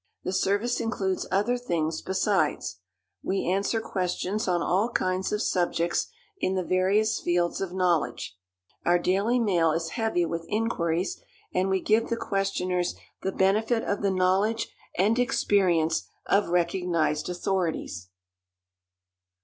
The 0.23 0.33
service 0.33 0.79
includes 0.81 1.27
other 1.29 1.59
things 1.59 2.01
besides. 2.01 2.79
We 3.21 3.45
answer 3.45 3.79
questions 3.79 4.47
on 4.47 4.63
all 4.63 4.89
kinds 4.89 5.31
of 5.31 5.43
subjects 5.43 6.07
in 6.39 6.55
the 6.55 6.63
various 6.63 7.19
fields 7.19 7.61
of 7.61 7.71
knowledge. 7.71 8.35
Our 8.83 8.97
daily 8.97 9.37
mail 9.37 9.71
is 9.73 9.89
heavy 9.89 10.25
with 10.25 10.43
inquiries, 10.49 11.21
and 11.53 11.69
we 11.69 11.81
give 11.81 12.09
the 12.09 12.17
questioners 12.17 12.95
the 13.21 13.31
benefit 13.31 13.83
of 13.83 14.01
the 14.01 14.09
knowledge 14.09 14.69
and 14.97 15.19
experience 15.19 16.07
of 16.25 16.49
recognized 16.49 17.29
authorities. 17.29 18.09